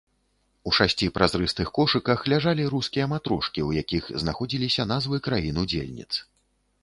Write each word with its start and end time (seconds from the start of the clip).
У 0.69 0.71
шасці 0.77 1.09
празрыстых 1.17 1.67
кошыках 1.77 2.23
ляжалі 2.33 2.65
рускія 2.73 3.05
матрошкі, 3.13 3.65
у 3.67 3.71
якіх 3.81 4.03
знаходзіліся 4.23 4.83
назвы 4.95 5.15
краін-удзельніц. 5.27 6.11